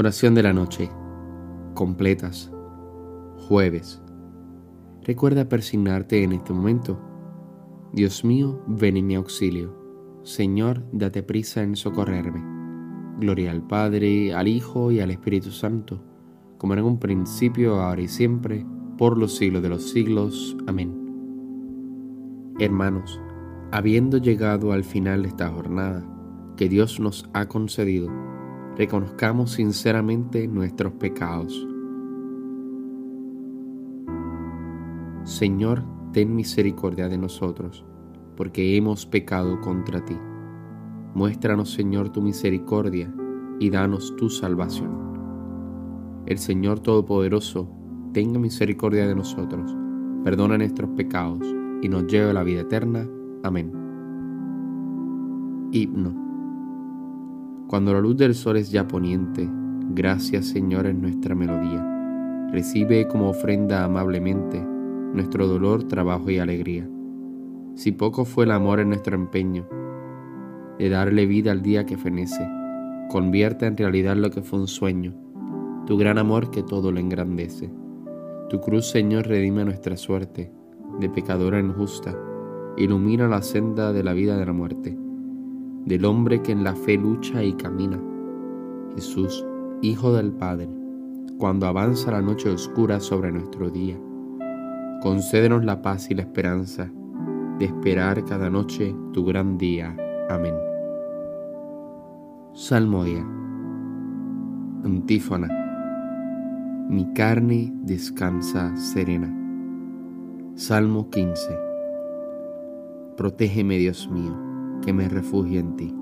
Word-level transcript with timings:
Oración 0.00 0.32
de 0.36 0.44
la 0.44 0.52
noche. 0.52 0.88
Completas. 1.74 2.52
Jueves. 3.48 4.00
Recuerda 5.02 5.48
persignarte 5.48 6.22
en 6.22 6.34
este 6.34 6.52
momento. 6.52 7.00
Dios 7.92 8.24
mío, 8.24 8.62
ven 8.68 8.96
en 8.96 9.08
mi 9.08 9.16
auxilio. 9.16 9.74
Señor, 10.22 10.84
date 10.92 11.24
prisa 11.24 11.64
en 11.64 11.74
socorrerme. 11.74 12.40
Gloria 13.18 13.50
al 13.50 13.66
Padre, 13.66 14.32
al 14.34 14.46
Hijo 14.46 14.92
y 14.92 15.00
al 15.00 15.10
Espíritu 15.10 15.50
Santo, 15.50 16.00
como 16.58 16.74
en 16.74 16.84
un 16.84 17.00
principio, 17.00 17.80
ahora 17.80 18.02
y 18.02 18.06
siempre, 18.06 18.64
por 18.98 19.18
los 19.18 19.34
siglos 19.34 19.62
de 19.62 19.68
los 19.68 19.90
siglos. 19.90 20.56
Amén. 20.68 20.94
Hermanos, 22.60 23.20
habiendo 23.72 24.18
llegado 24.18 24.70
al 24.70 24.84
final 24.84 25.22
de 25.22 25.30
esta 25.30 25.48
jornada 25.48 26.06
que 26.56 26.68
Dios 26.68 27.00
nos 27.00 27.28
ha 27.32 27.46
concedido, 27.48 28.08
reconozcamos 28.78 29.50
sinceramente 29.50 30.46
nuestros 30.46 30.92
pecados. 30.94 31.66
Señor, 35.24 35.82
ten 36.12 36.34
misericordia 36.34 37.08
de 37.08 37.18
nosotros, 37.18 37.84
porque 38.36 38.76
hemos 38.76 39.04
pecado 39.04 39.60
contra 39.60 40.02
ti. 40.04 40.16
Muéstranos, 41.14 41.72
Señor, 41.72 42.10
tu 42.10 42.22
misericordia 42.22 43.12
y 43.58 43.68
danos 43.68 44.14
tu 44.16 44.30
salvación. 44.30 45.08
El 46.26 46.38
Señor 46.38 46.78
Todopoderoso 46.78 47.68
tenga 48.12 48.38
misericordia 48.38 49.08
de 49.08 49.14
nosotros, 49.16 49.76
perdona 50.22 50.56
nuestros 50.56 50.90
pecados 50.90 51.40
y 51.82 51.88
nos 51.88 52.06
lleve 52.06 52.30
a 52.30 52.34
la 52.34 52.44
vida 52.44 52.60
eterna. 52.60 53.08
Amén. 53.42 53.72
Himno. 55.72 56.27
Cuando 57.68 57.92
la 57.92 58.00
luz 58.00 58.16
del 58.16 58.34
sol 58.34 58.56
es 58.56 58.70
ya 58.70 58.88
poniente, 58.88 59.46
gracias 59.90 60.46
Señor 60.46 60.86
en 60.86 61.02
nuestra 61.02 61.34
melodía. 61.34 62.48
Recibe 62.50 63.06
como 63.06 63.28
ofrenda 63.28 63.84
amablemente 63.84 64.58
nuestro 64.58 65.46
dolor, 65.46 65.84
trabajo 65.84 66.30
y 66.30 66.38
alegría. 66.38 66.88
Si 67.74 67.92
poco 67.92 68.24
fue 68.24 68.46
el 68.46 68.52
amor 68.52 68.80
en 68.80 68.88
nuestro 68.88 69.14
empeño, 69.14 69.68
de 70.78 70.88
darle 70.88 71.26
vida 71.26 71.52
al 71.52 71.60
día 71.60 71.84
que 71.84 71.98
fenece, 71.98 72.48
convierte 73.10 73.66
en 73.66 73.76
realidad 73.76 74.16
lo 74.16 74.30
que 74.30 74.40
fue 74.40 74.60
un 74.60 74.66
sueño, 74.66 75.12
tu 75.86 75.98
gran 75.98 76.16
amor 76.16 76.50
que 76.50 76.62
todo 76.62 76.90
lo 76.90 77.00
engrandece. 77.00 77.70
Tu 78.48 78.62
cruz, 78.62 78.86
Señor, 78.86 79.26
redime 79.26 79.66
nuestra 79.66 79.98
suerte, 79.98 80.50
de 81.00 81.10
pecadora 81.10 81.60
injusta, 81.60 82.16
ilumina 82.78 83.28
la 83.28 83.42
senda 83.42 83.92
de 83.92 84.02
la 84.02 84.14
vida 84.14 84.38
de 84.38 84.46
la 84.46 84.54
muerte 84.54 84.96
del 85.88 86.04
hombre 86.04 86.42
que 86.42 86.52
en 86.52 86.62
la 86.62 86.74
fe 86.74 86.98
lucha 86.98 87.42
y 87.42 87.54
camina. 87.54 87.98
Jesús, 88.94 89.44
Hijo 89.80 90.12
del 90.12 90.32
Padre, 90.32 90.68
cuando 91.38 91.66
avanza 91.66 92.10
la 92.10 92.20
noche 92.20 92.50
oscura 92.50 93.00
sobre 93.00 93.32
nuestro 93.32 93.70
día, 93.70 93.96
concédenos 95.00 95.64
la 95.64 95.80
paz 95.80 96.10
y 96.10 96.14
la 96.14 96.22
esperanza 96.22 96.90
de 97.58 97.64
esperar 97.64 98.24
cada 98.24 98.50
noche 98.50 98.94
tu 99.12 99.24
gran 99.24 99.56
día. 99.56 99.96
Amén. 100.28 100.54
Salmodia. 102.52 103.24
Antífona. 104.84 105.48
Mi 106.90 107.12
carne 107.14 107.72
descansa 107.82 108.76
serena. 108.76 109.34
Salmo 110.54 111.08
15. 111.08 111.56
Protégeme, 113.16 113.78
Dios 113.78 114.08
mío 114.10 114.48
que 114.84 114.92
me 114.92 115.08
refugio 115.08 115.60
en 115.60 115.76
ti. 115.76 115.94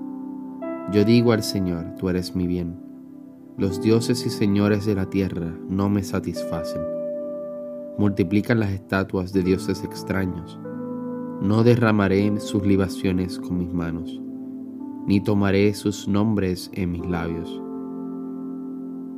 Yo 0.91 1.03
digo 1.03 1.31
al 1.31 1.43
Señor, 1.43 1.95
tú 1.97 2.09
eres 2.09 2.35
mi 2.35 2.47
bien. 2.47 2.77
Los 3.57 3.81
dioses 3.81 4.25
y 4.25 4.29
señores 4.29 4.85
de 4.85 4.95
la 4.95 5.09
tierra 5.09 5.53
no 5.69 5.89
me 5.89 6.03
satisfacen. 6.03 6.81
Multiplican 7.97 8.59
las 8.59 8.71
estatuas 8.71 9.33
de 9.33 9.43
dioses 9.43 9.83
extraños. 9.83 10.59
No 11.41 11.63
derramaré 11.63 12.39
sus 12.39 12.65
libaciones 12.65 13.39
con 13.39 13.57
mis 13.57 13.73
manos, 13.73 14.21
ni 15.05 15.21
tomaré 15.21 15.73
sus 15.73 16.07
nombres 16.07 16.69
en 16.73 16.91
mis 16.91 17.05
labios. 17.05 17.61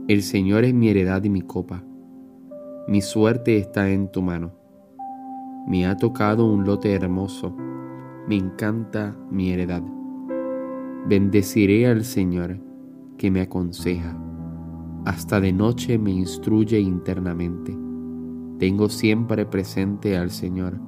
El 0.08 0.24
Señor 0.24 0.64
es 0.64 0.74
mi 0.74 0.90
heredad 0.90 1.24
y 1.24 1.30
mi 1.30 1.42
copa. 1.42 1.84
Mi 2.88 3.02
suerte 3.02 3.58
está 3.58 3.90
en 3.90 4.12
tu 4.12 4.22
mano. 4.22 4.52
Me 5.68 5.86
ha 5.86 5.98
tocado 5.98 6.52
un 6.52 6.66
lote 6.66 6.94
hermoso 6.94 7.56
me 8.30 8.36
encanta 8.36 9.18
mi 9.32 9.50
heredad. 9.50 9.82
Bendeciré 11.08 11.88
al 11.88 12.04
Señor 12.04 12.60
que 13.18 13.32
me 13.32 13.42
aconseja. 13.42 14.16
Hasta 15.06 15.42
de 15.42 15.52
noche 15.52 15.98
me 15.98 16.12
instruye 16.12 16.80
internamente. 16.80 17.76
Tengo 18.60 18.88
siempre 18.88 19.48
presente 19.48 20.16
al 20.16 20.30
Señor. 20.30 20.80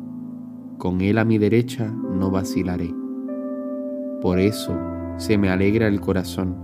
Con 0.77 1.01
Él 1.01 1.17
a 1.17 1.25
mi 1.25 1.39
derecha 1.39 1.91
no 1.91 2.29
vacilaré. 2.29 2.93
Por 4.21 4.37
eso 4.37 4.77
se 5.17 5.39
me 5.39 5.49
alegra 5.49 5.87
el 5.87 5.99
corazón, 5.99 6.55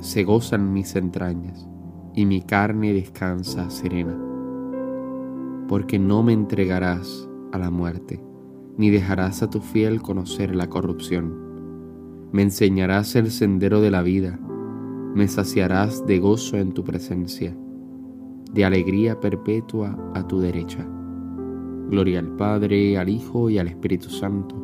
se 0.00 0.24
gozan 0.24 0.72
mis 0.72 0.96
entrañas 0.96 1.68
y 2.14 2.24
mi 2.24 2.40
carne 2.40 2.94
descansa 2.94 3.68
serena. 3.68 4.16
Porque 5.68 5.98
no 5.98 6.22
me 6.22 6.32
entregarás 6.32 7.28
a 7.52 7.58
la 7.58 7.68
muerte 7.68 8.27
ni 8.78 8.90
dejarás 8.90 9.42
a 9.42 9.50
tu 9.50 9.60
fiel 9.60 10.00
conocer 10.00 10.54
la 10.54 10.68
corrupción. 10.68 12.28
Me 12.32 12.42
enseñarás 12.42 13.16
el 13.16 13.30
sendero 13.30 13.80
de 13.80 13.90
la 13.90 14.02
vida, 14.02 14.38
me 15.14 15.26
saciarás 15.26 16.06
de 16.06 16.20
gozo 16.20 16.56
en 16.56 16.72
tu 16.72 16.84
presencia, 16.84 17.54
de 18.52 18.64
alegría 18.64 19.18
perpetua 19.18 19.98
a 20.14 20.26
tu 20.26 20.38
derecha. 20.38 20.86
Gloria 21.90 22.20
al 22.20 22.36
Padre, 22.36 22.96
al 22.98 23.08
Hijo 23.08 23.50
y 23.50 23.58
al 23.58 23.66
Espíritu 23.66 24.10
Santo, 24.10 24.54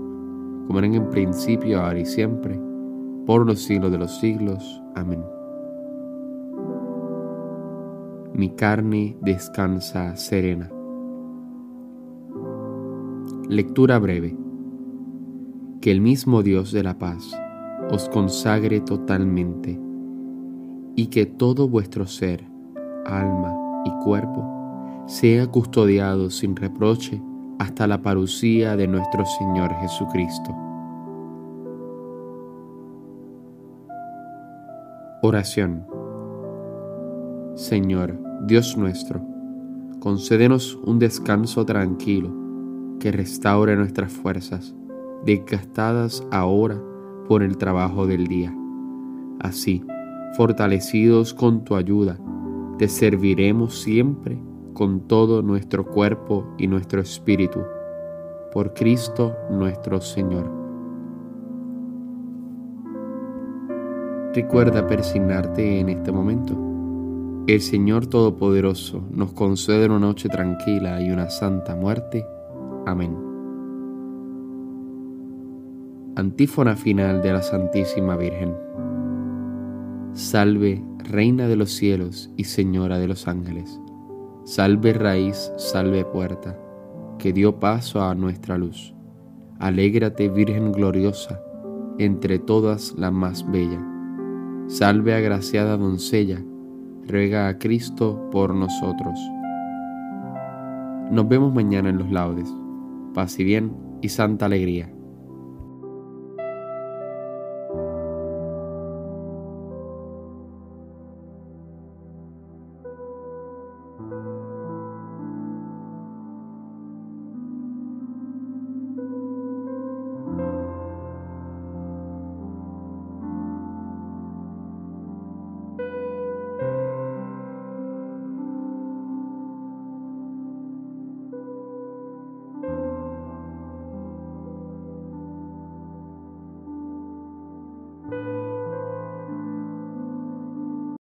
como 0.66 0.78
eran 0.78 0.94
en 0.94 1.10
principio, 1.10 1.82
ahora 1.82 1.98
y 1.98 2.06
siempre, 2.06 2.58
por 3.26 3.44
los 3.44 3.62
siglos 3.62 3.90
de 3.90 3.98
los 3.98 4.20
siglos. 4.20 4.82
Amén. 4.94 5.22
Mi 8.32 8.50
carne 8.50 9.16
descansa 9.22 10.14
serena 10.16 10.73
Lectura 13.48 13.98
breve. 13.98 14.34
Que 15.82 15.90
el 15.90 16.00
mismo 16.00 16.42
Dios 16.42 16.72
de 16.72 16.82
la 16.82 16.98
paz 16.98 17.38
os 17.90 18.08
consagre 18.08 18.80
totalmente 18.80 19.78
y 20.96 21.08
que 21.08 21.26
todo 21.26 21.68
vuestro 21.68 22.06
ser, 22.06 22.42
alma 23.04 23.54
y 23.84 23.90
cuerpo 24.02 25.04
sea 25.06 25.46
custodiado 25.46 26.30
sin 26.30 26.56
reproche 26.56 27.20
hasta 27.58 27.86
la 27.86 28.00
parucía 28.00 28.78
de 28.78 28.86
nuestro 28.88 29.26
Señor 29.26 29.74
Jesucristo. 29.74 30.56
Oración. 35.20 35.86
Señor, 37.56 38.18
Dios 38.46 38.78
nuestro, 38.78 39.20
concédenos 40.00 40.76
un 40.86 40.98
descanso 40.98 41.66
tranquilo 41.66 42.43
que 43.00 43.12
restaure 43.12 43.76
nuestras 43.76 44.12
fuerzas, 44.12 44.74
desgastadas 45.24 46.26
ahora 46.30 46.80
por 47.28 47.42
el 47.42 47.56
trabajo 47.56 48.06
del 48.06 48.26
día. 48.26 48.54
Así, 49.40 49.82
fortalecidos 50.36 51.34
con 51.34 51.64
tu 51.64 51.76
ayuda, 51.76 52.18
te 52.78 52.88
serviremos 52.88 53.80
siempre 53.80 54.38
con 54.72 55.06
todo 55.06 55.42
nuestro 55.42 55.86
cuerpo 55.86 56.46
y 56.58 56.66
nuestro 56.66 57.00
espíritu, 57.00 57.60
por 58.52 58.74
Cristo 58.74 59.34
nuestro 59.50 60.00
Señor. 60.00 60.50
Recuerda 64.34 64.86
persignarte 64.86 65.78
en 65.78 65.88
este 65.88 66.10
momento. 66.10 66.58
El 67.46 67.60
Señor 67.60 68.06
Todopoderoso 68.06 69.04
nos 69.12 69.32
concede 69.32 69.86
una 69.86 70.00
noche 70.00 70.28
tranquila 70.28 71.00
y 71.00 71.10
una 71.10 71.30
santa 71.30 71.76
muerte 71.76 72.26
Amén. 72.86 73.16
Antífona 76.16 76.76
final 76.76 77.22
de 77.22 77.32
la 77.32 77.42
Santísima 77.42 78.16
Virgen. 78.16 78.54
Salve, 80.12 80.84
Reina 80.98 81.48
de 81.48 81.56
los 81.56 81.70
cielos 81.70 82.30
y 82.36 82.44
Señora 82.44 82.98
de 82.98 83.08
los 83.08 83.26
ángeles. 83.26 83.80
Salve 84.44 84.92
raíz, 84.92 85.50
salve 85.56 86.04
puerta, 86.04 86.58
que 87.18 87.32
dio 87.32 87.58
paso 87.58 88.02
a 88.02 88.14
nuestra 88.14 88.58
luz. 88.58 88.94
Alégrate, 89.58 90.28
Virgen 90.28 90.70
gloriosa, 90.70 91.40
entre 91.98 92.38
todas 92.38 92.94
la 92.98 93.10
más 93.10 93.50
bella. 93.50 93.82
Salve, 94.66 95.14
agraciada 95.14 95.78
doncella, 95.78 96.44
ruega 97.08 97.48
a 97.48 97.58
Cristo 97.58 98.28
por 98.30 98.54
nosotros. 98.54 99.18
Nos 101.10 101.26
vemos 101.28 101.52
mañana 101.54 101.88
en 101.88 101.98
los 101.98 102.10
laudes 102.10 102.54
paz 103.14 103.38
y 103.38 103.44
bien 103.44 103.72
y 104.02 104.10
santa 104.10 104.44
alegría. 104.44 104.93